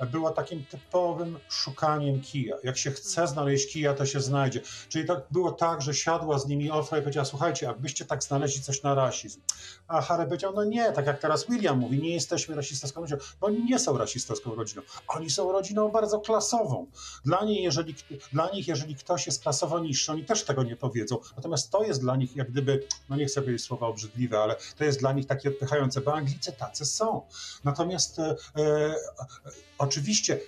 było 0.07 0.31
takim 0.31 0.65
typowym 0.65 1.39
szukaniem 1.49 2.21
kija. 2.21 2.57
Jak 2.65 2.79
się 2.79 2.91
chce 2.91 3.27
znaleźć 3.27 3.73
kija, 3.73 3.95
to 3.95 4.07
się 4.07 4.21
znajdzie. 4.21 4.61
Czyli 4.89 5.05
to 5.05 5.23
było 5.31 5.53
tak, 5.53 5.83
że 5.83 5.95
siadła 5.95 6.39
z 6.39 6.47
nimi 6.47 6.71
Ofra 6.71 6.99
i 6.99 7.01
powiedziała, 7.01 7.25
słuchajcie, 7.25 7.67
jakbyście 7.67 8.05
tak 8.05 8.23
znaleźli 8.23 8.63
coś 8.63 8.83
na 8.83 8.95
rasizm. 8.95 9.41
A 9.89 10.01
Harry 10.01 10.25
powiedział, 10.25 10.53
no 10.55 10.65
nie, 10.65 10.93
tak 10.93 11.07
jak 11.07 11.19
teraz 11.19 11.47
William 11.47 11.79
mówi, 11.79 12.03
nie 12.03 12.15
jesteśmy 12.15 12.55
rasistowską 12.55 13.01
rodziną, 13.01 13.21
bo 13.41 13.47
oni 13.47 13.65
nie 13.65 13.79
są 13.79 13.99
rasistowską 13.99 14.55
rodziną. 14.55 14.83
Oni 15.09 15.31
są 15.31 15.53
rodziną 15.53 15.89
bardzo 15.89 16.21
klasową. 16.21 16.87
Dla, 17.25 17.45
niej, 17.45 17.63
jeżeli, 17.63 17.95
dla 18.33 18.51
nich, 18.51 18.69
jeżeli 18.69 18.95
ktoś 18.95 19.27
jest 19.27 19.43
klasowo 19.43 19.79
niższy, 19.79 20.13
oni 20.13 20.25
też 20.25 20.45
tego 20.45 20.63
nie 20.63 20.77
powiedzą. 20.77 21.19
Natomiast 21.37 21.71
to 21.71 21.85
jest 21.85 22.01
dla 22.01 22.17
nich 22.17 22.37
jak 22.37 22.51
gdyby, 22.51 22.87
no 23.09 23.17
nie 23.17 23.27
chcę 23.27 23.43
powiedzieć 23.43 23.67
słowa 23.67 23.87
obrzydliwe, 23.87 24.39
ale 24.39 24.57
to 24.79 24.85
jest 24.85 25.01
dla 25.01 25.13
nich 25.13 25.27
takie 25.27 25.49
odpychające, 25.49 26.01
bo 26.01 26.15
Anglicy 26.15 26.53
tacy 26.53 26.85
są. 26.85 27.23
Natomiast 27.65 28.19
e, 28.19 28.37
e, 28.57 28.95
oczywiście 29.93 30.39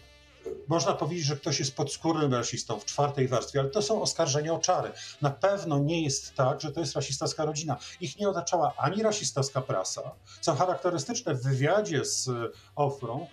można 0.68 0.92
powiedzieć, 0.92 1.24
że 1.24 1.36
ktoś 1.36 1.58
jest 1.58 1.76
podskórnym 1.76 2.34
rasistą 2.34 2.80
w 2.80 2.84
czwartej 2.84 3.28
warstwie, 3.28 3.60
ale 3.60 3.68
to 3.68 3.82
są 3.82 4.02
oskarżenia 4.02 4.54
o 4.54 4.58
czary. 4.58 4.92
Na 5.22 5.30
pewno 5.30 5.78
nie 5.78 6.02
jest 6.02 6.34
tak, 6.34 6.60
że 6.60 6.72
to 6.72 6.80
jest 6.80 6.94
rasistowska 6.94 7.44
rodzina. 7.44 7.76
Ich 8.00 8.18
nie 8.18 8.28
otaczała 8.28 8.74
ani 8.76 9.02
rasistowska 9.02 9.60
prasa, 9.60 10.14
co 10.40 10.54
charakterystyczne 10.54 11.34
w 11.34 11.42
wywiadzie 11.42 12.04
z 12.04 12.30
Ofrą, 12.76 13.26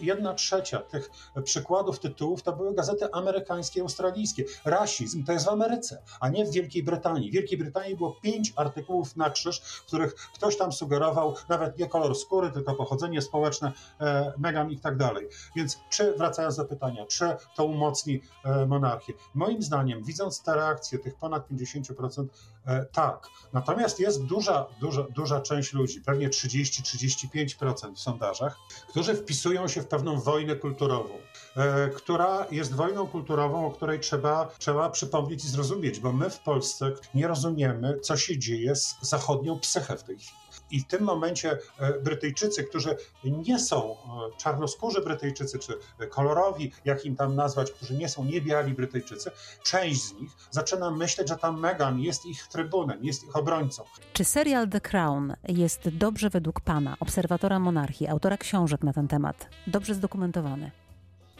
jedna 0.00 0.34
trzecia 0.34 0.78
tych 0.78 1.10
przykładów 1.44 1.98
tytułów 1.98 2.42
to 2.42 2.52
były 2.52 2.74
gazety 2.74 3.12
amerykańskie, 3.12 3.80
australijskie. 3.80 4.44
Rasizm 4.64 5.24
to 5.24 5.32
jest 5.32 5.44
w 5.44 5.48
Ameryce, 5.48 6.02
a 6.20 6.28
nie 6.28 6.44
w 6.44 6.50
Wielkiej 6.50 6.82
Brytanii. 6.82 7.30
W 7.30 7.34
Wielkiej 7.34 7.58
Brytanii 7.58 7.96
było 7.96 8.12
pięć 8.22 8.52
artykułów 8.56 9.16
na 9.16 9.30
krzyż, 9.30 9.58
w 9.58 9.86
których 9.86 10.14
ktoś 10.14 10.56
tam 10.56 10.72
sugerował 10.72 11.34
nawet 11.48 11.78
nie 11.78 11.86
kolor 11.86 12.14
skóry, 12.14 12.50
tylko 12.50 12.74
pochodzenie 12.74 13.22
społeczne, 13.22 13.72
e, 14.00 14.32
Meghan 14.38 14.70
i 14.70 14.78
tak 14.78 14.96
dalej. 14.96 15.28
Więc 15.56 15.78
czy 15.90 16.12
wracając 16.12 16.45
wracając 16.46 16.56
do 16.56 16.64
pytania, 16.64 17.06
czy 17.06 17.36
to 17.56 17.64
umocni 17.64 18.20
e, 18.44 18.66
monarchię? 18.66 19.12
Moim 19.34 19.62
zdaniem, 19.62 20.04
widząc 20.04 20.42
te 20.42 20.54
reakcje 20.54 20.98
tych 20.98 21.14
ponad 21.14 21.50
50%, 21.50 22.26
e, 22.66 22.84
tak. 22.84 23.28
Natomiast 23.52 24.00
jest 24.00 24.24
duża, 24.24 24.66
duża, 24.80 25.02
duża 25.02 25.40
część 25.40 25.72
ludzi, 25.72 26.00
pewnie 26.00 26.28
30-35% 26.28 27.94
w 27.94 28.00
sondażach, 28.00 28.58
którzy 28.88 29.14
wpisują 29.14 29.68
się 29.68 29.82
w 29.82 29.88
pewną 29.88 30.20
wojnę 30.20 30.56
kulturową, 30.56 31.14
e, 31.56 31.88
która 31.88 32.46
jest 32.50 32.74
wojną 32.74 33.06
kulturową, 33.06 33.66
o 33.66 33.70
której 33.70 34.00
trzeba, 34.00 34.48
trzeba 34.58 34.90
przypomnieć 34.90 35.44
i 35.44 35.48
zrozumieć, 35.48 36.00
bo 36.00 36.12
my 36.12 36.30
w 36.30 36.38
Polsce 36.38 36.92
nie 37.14 37.28
rozumiemy, 37.28 38.00
co 38.00 38.16
się 38.16 38.38
dzieje 38.38 38.76
z 38.76 38.96
zachodnią 39.00 39.58
psychę 39.60 39.96
w 39.96 40.02
tej 40.02 40.18
chwili. 40.18 40.45
I 40.70 40.80
w 40.80 40.86
tym 40.86 41.02
momencie 41.02 41.58
e, 41.78 42.00
Brytyjczycy, 42.00 42.64
którzy 42.64 42.96
nie 43.24 43.58
są 43.58 43.92
e, 43.92 43.96
czarnoskórzy 44.38 45.00
Brytyjczycy, 45.00 45.58
czy 45.58 45.78
kolorowi, 46.10 46.72
jak 46.84 47.04
im 47.04 47.16
tam 47.16 47.34
nazwać, 47.34 47.70
którzy 47.70 47.94
nie 47.94 48.08
są 48.08 48.24
niebiali 48.24 48.72
Brytyjczycy, 48.74 49.30
część 49.62 50.02
z 50.02 50.20
nich 50.20 50.30
zaczyna 50.50 50.90
myśleć, 50.90 51.28
że 51.28 51.36
tam 51.36 51.60
Meghan 51.60 52.00
jest 52.00 52.26
ich 52.26 52.46
trybunem, 52.46 53.04
jest 53.04 53.24
ich 53.24 53.36
obrońcą. 53.36 53.84
Czy 54.12 54.24
serial 54.24 54.68
The 54.68 54.80
Crown 54.80 55.34
jest 55.48 55.88
dobrze 55.88 56.30
według 56.30 56.60
pana, 56.60 56.96
obserwatora 57.00 57.58
monarchii, 57.58 58.08
autora 58.08 58.36
książek 58.36 58.82
na 58.82 58.92
ten 58.92 59.08
temat, 59.08 59.48
dobrze 59.66 59.94
zdokumentowany? 59.94 60.70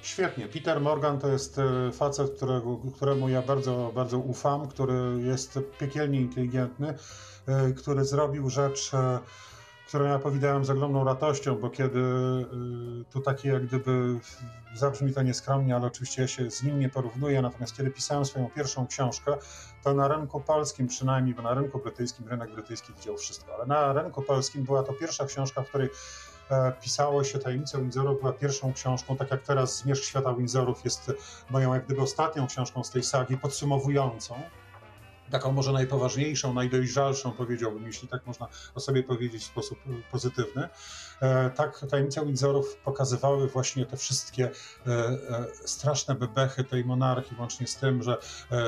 Świetnie. 0.03 0.49
Peter 0.49 0.81
Morgan 0.81 1.19
to 1.19 1.29
jest 1.29 1.59
e, 1.59 1.93
facet, 1.93 2.37
którego, 2.37 2.77
któremu 2.97 3.29
ja 3.29 3.43
bardzo, 3.43 3.93
bardzo 3.95 4.19
ufam, 4.19 4.69
który 4.69 5.23
jest 5.23 5.59
piekielnie 5.79 6.21
inteligentny 6.21 6.87
E, 6.89 6.97
który 7.77 8.05
zrobił 8.05 8.51
rzecz, 8.51 8.95
e, 8.95 9.19
którą 9.89 10.05
ja 10.05 10.19
powiedziałem 10.19 10.65
z 10.65 10.71
ogromną 10.71 11.05
radością, 11.05 11.57
bo 11.57 11.71
kiedy 11.71 12.01
e, 12.01 12.45
tu 13.13 13.21
takie 13.21 13.49
jak 13.49 13.67
gdyby, 13.67 14.19
zabrzmi 14.75 15.13
to 15.13 15.23
nieskromnie, 15.23 15.77
ale 15.77 15.87
oczywiście 15.87 16.23
ja 16.23 16.29
się 16.29 16.51
z 16.51 16.63
nim 16.63 16.81
nie 16.81 16.89
porównuję, 16.89 17.43
natomiast 17.43 17.77
kiedy 17.77 17.91
pisałem 17.91 18.25
swoją 18.25 18.51
pierwszą 18.51 18.87
książkę, 18.87 19.37
to 19.85 19.95
na 19.95 20.09
rynku 20.09 20.41
polskim 20.41 20.87
przynajmniej, 20.87 21.35
bo 21.35 21.43
na 21.43 21.55
rynku 21.55 21.79
brytyjskim, 21.79 22.29
rynek 22.29 22.53
brytyjski 22.53 22.93
widział 22.93 23.17
wszystko, 23.17 23.55
ale 23.55 23.67
na 23.67 23.93
rynku 23.93 24.23
polskim 24.23 24.65
była 24.65 24.83
to 24.83 24.93
pierwsza 24.93 25.27
książka, 25.27 25.63
w 25.63 25.69
której 25.69 25.89
pisało 26.83 27.25
się 27.25 27.39
Tajemnicę 27.39 27.81
Windzoru, 27.81 28.19
była 28.21 28.33
pierwszą 28.33 28.73
książką, 28.73 29.17
tak 29.17 29.31
jak 29.31 29.43
teraz 29.43 29.79
Zmierzch 29.79 30.05
Świata 30.05 30.35
Windzorów 30.35 30.85
jest 30.85 31.13
moją 31.51 31.75
jak 31.75 31.85
gdyby 31.85 32.03
ostatnią 32.03 32.47
książką 32.47 32.85
z 32.85 32.91
tej 32.91 33.03
sagi, 33.03 33.39
podsumowującą 33.39 34.35
taką 35.31 35.53
może 35.53 35.73
najpoważniejszą, 35.73 36.55
najdojrzalszą, 36.55 37.33
powiedziałbym, 37.33 37.87
jeśli 37.87 38.09
tak 38.09 38.27
można 38.27 38.49
o 38.75 38.81
sobie 38.81 39.03
powiedzieć 39.03 39.43
w 39.43 39.47
sposób 39.47 39.79
pozytywny. 40.11 40.69
E, 41.23 41.51
tak 41.51 41.87
tajemnice 41.91 42.27
Windsorów 42.27 42.77
pokazywały 42.77 43.49
właśnie 43.49 43.87
te 43.87 43.97
wszystkie 43.97 44.45
e, 44.45 44.91
e, 44.91 45.47
straszne 45.65 46.15
bebechy 46.15 46.65
tej 46.65 46.85
monarchii, 46.85 47.37
łącznie 47.39 47.67
z 47.67 47.77
tym, 47.77 48.03
że, 48.03 48.17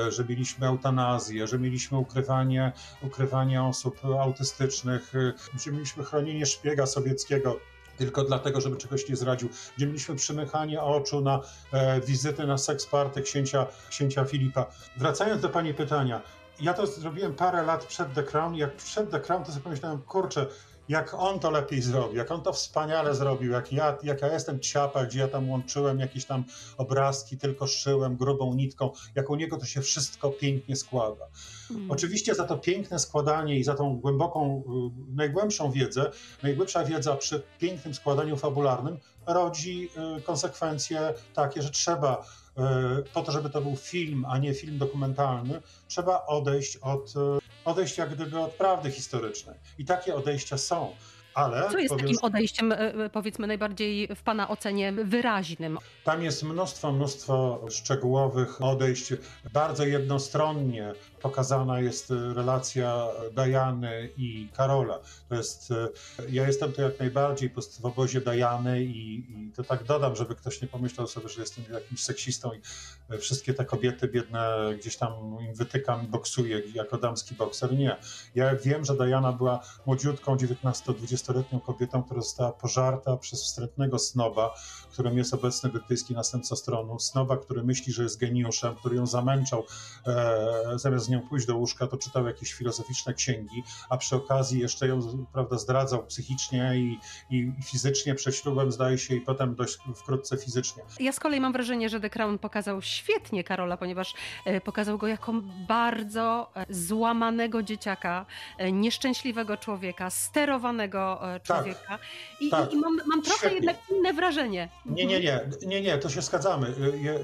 że 0.09 0.25
mieliśmy 0.25 0.67
eutanazję, 0.67 1.47
że 1.47 1.59
mieliśmy 1.59 1.97
ukrywanie, 1.97 2.71
ukrywanie 3.01 3.63
osób 3.63 4.05
autystycznych, 4.05 5.13
że 5.65 5.71
mieliśmy 5.71 6.03
chronienie 6.03 6.45
szpiega 6.45 6.85
sowieckiego 6.85 7.59
tylko 7.99 8.23
dlatego, 8.23 8.61
żeby 8.61 8.77
czegoś 8.77 9.09
nie 9.09 9.15
zradził. 9.15 9.49
Gdzie 9.77 9.87
mieliśmy 9.87 10.15
przymychanie 10.15 10.81
oczu 10.81 11.21
na 11.21 11.41
e, 11.71 12.01
wizyty 12.01 12.47
na 12.47 12.57
seks 12.57 12.85
party 12.85 13.21
księcia, 13.21 13.65
księcia 13.89 14.25
Filipa. 14.25 14.65
Wracając 14.97 15.41
do 15.41 15.49
Pani 15.49 15.73
pytania, 15.73 16.21
ja 16.61 16.73
to 16.73 16.87
zrobiłem 16.87 17.35
parę 17.35 17.63
lat 17.63 17.85
przed 17.85 18.13
The 18.13 18.23
Crown. 18.23 18.55
Jak 18.55 18.75
przed 18.75 19.11
The 19.11 19.19
Crown, 19.19 19.43
to 19.43 19.51
sobie 19.51 19.63
pomyślałem, 19.63 20.01
kurczę, 20.01 20.45
jak 20.89 21.13
on 21.13 21.39
to 21.39 21.51
lepiej 21.51 21.81
zrobił, 21.81 22.17
jak 22.17 22.31
on 22.31 22.41
to 22.41 22.53
wspaniale 22.53 23.15
zrobił, 23.15 23.51
jak 23.51 23.73
ja, 23.73 23.97
jak 24.03 24.21
ja 24.21 24.33
jestem 24.33 24.59
ciapa, 24.59 25.05
gdzie 25.05 25.19
ja 25.19 25.27
tam 25.27 25.49
łączyłem 25.49 25.99
jakieś 25.99 26.25
tam 26.25 26.43
obrazki, 26.77 27.37
tylko 27.37 27.67
szyłem 27.67 28.15
grubą 28.15 28.53
nitką, 28.53 28.91
jak 29.15 29.29
u 29.29 29.35
niego 29.35 29.57
to 29.57 29.65
się 29.65 29.81
wszystko 29.81 30.29
pięknie 30.29 30.75
składa. 30.75 31.25
Mm. 31.71 31.91
Oczywiście 31.91 32.35
za 32.35 32.43
to 32.43 32.57
piękne 32.57 32.99
składanie 32.99 33.59
i 33.59 33.63
za 33.63 33.75
tą 33.75 33.99
głęboką, 33.99 34.63
y, 35.11 35.15
najgłębszą 35.15 35.71
wiedzę, 35.71 36.11
najgłębsza 36.43 36.83
wiedza 36.83 37.15
przy 37.15 37.43
pięknym 37.59 37.93
składaniu 37.93 38.37
fabularnym 38.37 38.97
rodzi 39.27 39.89
y, 40.17 40.21
konsekwencje 40.21 41.13
takie, 41.33 41.61
że 41.61 41.69
trzeba 41.69 42.25
po 43.13 43.21
to, 43.21 43.31
żeby 43.31 43.49
to 43.49 43.61
był 43.61 43.75
film, 43.75 44.25
a 44.29 44.37
nie 44.37 44.53
film 44.53 44.77
dokumentalny, 44.77 45.61
trzeba 45.87 46.25
odejść 46.25 46.77
od, 46.77 47.13
e, 47.15 47.39
odejść 47.65 47.97
jak 47.97 48.15
gdyby 48.15 48.39
od 48.39 48.51
prawdy 48.51 48.91
historycznej. 48.91 49.55
I 49.77 49.85
takie 49.85 50.15
odejścia 50.15 50.57
są. 50.57 50.95
Ale, 51.33 51.69
Co 51.71 51.77
jest 51.77 51.95
takim 51.97 52.17
odejściem, 52.21 52.71
e, 52.71 53.09
powiedzmy, 53.09 53.47
najbardziej 53.47 54.07
w 54.15 54.23
Pana 54.23 54.47
ocenie 54.49 54.93
wyraźnym? 55.03 55.77
Tam 56.03 56.23
jest 56.23 56.43
mnóstwo, 56.43 56.91
mnóstwo 56.91 57.65
szczegółowych 57.69 58.61
odejść. 58.61 59.13
Bardzo 59.53 59.85
jednostronnie 59.85 60.93
pokazana 61.21 61.79
jest 61.79 62.13
relacja 62.35 63.07
Dajany 63.33 64.09
i 64.17 64.49
Karola. 64.53 64.99
To 65.29 65.35
jest, 65.35 65.73
ja 66.29 66.47
jestem 66.47 66.73
tu 66.73 66.81
jak 66.81 66.99
najbardziej 66.99 67.49
w 67.79 67.85
obozie 67.85 68.21
Dajany 68.21 68.83
i, 68.83 69.17
i 69.17 69.51
to 69.55 69.63
tak 69.63 69.83
dodam, 69.83 70.15
żeby 70.15 70.35
ktoś 70.35 70.61
nie 70.61 70.67
pomyślał 70.67 71.07
sobie, 71.07 71.29
że 71.29 71.41
jestem 71.41 71.63
jakimś 71.73 72.03
seksistą 72.03 72.51
i 72.53 72.61
wszystkie 73.17 73.53
te 73.53 73.65
kobiety 73.65 74.07
biedne 74.07 74.73
gdzieś 74.79 74.97
tam 74.97 75.37
im 75.41 75.53
wytykam 75.53 76.07
boksuję 76.07 76.61
jako 76.73 76.97
damski 76.97 77.35
bokser. 77.35 77.73
Nie. 77.77 77.97
Ja 78.35 78.55
wiem, 78.55 78.85
że 78.85 78.95
Diana 78.95 79.33
była 79.33 79.59
młodziutką, 79.85 80.35
19-20-letnią 80.35 81.61
kobietą, 81.61 82.03
która 82.03 82.21
została 82.21 82.51
pożarta 82.51 83.17
przez 83.17 83.43
wstrętnego 83.43 83.99
snoba, 83.99 84.55
którym 84.91 85.17
jest 85.17 85.33
obecny 85.33 85.69
brytyjski 85.69 86.13
następca 86.13 86.55
stronu. 86.55 86.99
Snoba, 86.99 87.37
który 87.37 87.63
myśli, 87.63 87.93
że 87.93 88.03
jest 88.03 88.19
geniuszem, 88.19 88.75
który 88.75 88.95
ją 88.95 89.07
zamęczał, 89.07 89.65
e, 90.07 90.79
zamiast 90.79 91.08
z 91.09 91.11
nią 91.11 91.21
pójść 91.21 91.45
do 91.45 91.55
łóżka, 91.57 91.87
to 91.87 91.97
czytał 91.97 92.25
jakieś 92.27 92.53
filozoficzne 92.53 93.13
księgi, 93.13 93.63
a 93.89 93.97
przy 93.97 94.15
okazji 94.15 94.59
jeszcze 94.59 94.87
ją 94.87 95.25
prawda, 95.33 95.57
zdradzał 95.57 96.05
psychicznie 96.05 96.73
i, 96.75 96.99
i 97.29 97.51
fizycznie 97.65 98.15
przed 98.15 98.35
ślubem, 98.35 98.71
zdaje 98.71 98.97
się, 98.97 99.15
i 99.15 99.21
potem 99.21 99.55
dość 99.55 99.77
wkrótce 99.95 100.37
fizycznie. 100.37 100.83
Ja 100.99 101.11
z 101.11 101.19
kolei 101.19 101.39
mam 101.39 101.53
wrażenie, 101.53 101.89
że 101.89 101.99
The 101.99 102.09
Crown 102.09 102.37
pokazał 102.39 102.81
świetnie 102.81 103.43
Karola, 103.43 103.77
ponieważ 103.77 104.13
e, 104.45 104.61
pokazał 104.61 104.97
go 104.97 105.07
jako 105.07 105.33
bardzo 105.67 106.51
e, 106.55 106.65
złamanego 106.69 107.63
dzieciaka, 107.63 108.25
e, 108.57 108.71
nieszczęśliwego 108.71 109.57
człowieka, 109.57 110.09
sterowanego 110.09 111.19
człowieka. 111.43 111.79
Tak, 111.87 112.01
I, 112.39 112.49
tak, 112.49 112.73
i, 112.73 112.77
mam, 112.77 112.97
mam 113.07 113.21
trochę 113.21 113.37
świetnie. 113.39 113.55
jednak 113.55 113.75
inne 113.91 114.13
wrażenie. 114.13 114.69
Nie, 114.85 115.05
nie, 115.05 115.19
nie, 115.19 115.39
nie, 115.65 115.81
nie, 115.81 115.97
to 115.97 116.09
się 116.09 116.21
zgadzamy. 116.21 116.73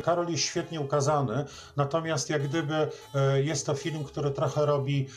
Karol 0.04 0.28
jest 0.28 0.44
świetnie 0.44 0.82
ukazany, 0.82 1.46
natomiast 1.78 2.30
jak 2.30 2.48
gdyby 2.48 2.90
jest 3.44 3.66
to 3.66 3.75
film, 3.76 4.04
który 4.04 4.32
trochę 4.32 4.66
robi, 4.66 5.08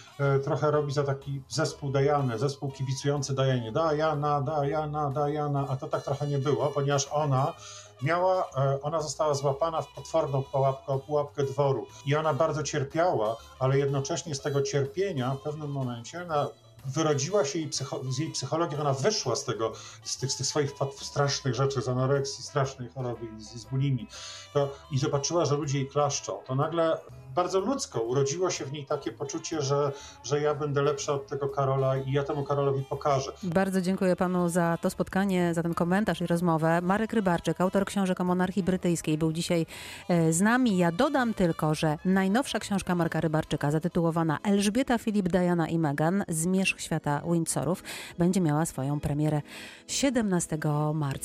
trochę 0.45 0.71
robi 0.71 0.93
za 0.93 1.05
taki 1.05 1.43
zespół 1.49 1.91
Dajany, 1.91 2.39
zespół 2.39 2.71
kibicujący 2.71 3.35
Dajanie. 3.35 3.73
Dajana, 3.73 4.41
Dajana, 4.41 5.11
Dajana, 5.11 5.67
a 5.69 5.77
to 5.77 5.89
tak 5.89 6.05
trochę 6.05 6.27
nie 6.27 6.39
było, 6.39 6.67
ponieważ 6.67 7.09
ona 7.11 7.55
miała, 8.03 8.51
e, 8.57 8.83
ona 8.83 9.03
została 9.03 9.35
złapana 9.35 9.83
w 9.83 9.95
potworną 9.95 10.43
pułapkę, 10.43 10.99
pułapkę 10.99 11.45
dworu. 11.45 11.87
I 12.07 12.17
ona 12.17 12.35
bardzo 12.35 12.63
cierpiała, 12.63 13.37
ale 13.59 13.79
jednocześnie 13.79 14.35
z 14.35 14.41
tego 14.41 14.63
cierpienia 14.63 15.35
w 15.35 15.43
pewnym 15.43 15.71
momencie 15.71 16.25
na 16.25 16.49
wyrodziła 16.85 17.45
się 17.45 17.59
jej, 17.59 17.69
psycho, 17.69 18.01
z 18.11 18.19
jej 18.19 18.31
psychologii, 18.31 18.79
ona 18.79 18.93
wyszła 18.93 19.37
z 19.37 19.45
tego, 19.45 19.73
z 20.05 20.17
tych, 20.17 20.33
z 20.33 20.37
tych 20.37 20.47
swoich 20.47 20.71
strasznych 21.01 21.55
rzeczy, 21.55 21.83
z 21.83 21.89
anoreksji, 21.89 22.45
strasznej 22.45 22.89
choroby, 22.89 23.27
z, 23.39 23.55
z 23.55 23.65
bulimii, 23.65 24.09
to, 24.53 24.75
i 24.91 24.99
zobaczyła, 24.99 25.45
że 25.45 25.57
ludzie 25.57 25.79
jej 25.79 25.89
klaszczą, 25.89 26.39
to 26.47 26.55
nagle 26.55 26.99
bardzo 27.35 27.61
ludzko 27.61 28.01
urodziło 28.01 28.51
się 28.51 28.65
w 28.65 28.73
niej 28.73 28.87
takie 28.87 29.13
poczucie, 29.13 29.63
że, 29.63 29.93
że 30.25 30.41
ja 30.41 30.55
będę 30.55 30.83
lepsza 30.83 31.13
od 31.13 31.27
tego 31.27 31.49
Karola 31.49 31.97
i 31.97 32.13
ja 32.13 32.23
temu 32.23 32.45
Karolowi 32.45 32.85
pokażę. 32.85 33.33
Bardzo 33.43 33.81
dziękuję 33.81 34.17
panu 34.17 34.49
za 34.49 34.79
to 34.81 34.91
spotkanie, 34.91 35.55
za 35.55 35.63
ten 35.63 35.75
komentarz 35.75 36.21
i 36.21 36.27
rozmowę. 36.27 36.81
Marek 36.83 37.13
Rybarczyk, 37.13 37.61
autor 37.61 37.85
książek 37.85 38.21
o 38.21 38.25
monarchii 38.25 38.63
brytyjskiej, 38.63 39.19
był 39.19 39.33
dzisiaj 39.33 39.67
e, 40.09 40.33
z 40.33 40.41
nami. 40.41 40.77
Ja 40.79 40.93
dodam 40.93 41.35
tylko, 41.35 41.75
że 41.75 41.99
najnowsza 42.05 42.59
książka 42.59 42.95
Marka 42.95 43.21
Rybarczyka, 43.21 43.71
zatytułowana 43.71 44.39
Elżbieta, 44.43 44.99
Filip, 44.99 45.29
Diana 45.29 45.69
i 45.69 45.79
Meghan, 45.79 46.25
Zmierzch 46.29 46.81
świata 46.81 47.23
Windsorów, 47.33 47.83
będzie 48.19 48.41
miała 48.41 48.67
swoją 48.67 49.01
premierę 49.01 49.43
17 49.87 50.59
marca. 50.95 51.19